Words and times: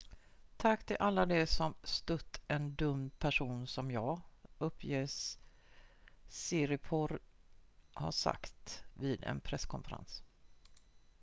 """tack 0.57 0.85
till 0.85 0.97
alla 0.99 1.25
de 1.25 1.47
som 1.47 1.73
stött 1.83 2.41
en 2.47 2.71
dömd 2.71 3.19
person 3.19 3.67
som 3.67 3.91
jag" 3.91 4.21
uppges 4.57 5.39
siriporn 6.27 7.19
ha 7.93 8.11
sagt 8.11 8.83
vid 8.93 9.23
en 9.23 9.39
presskonferens. 9.39 10.23